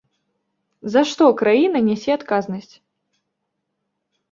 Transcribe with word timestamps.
За 0.93 1.03
што 1.09 1.23
краіна 1.43 1.79
нясе 1.89 2.11
адказнасць? 2.19 2.73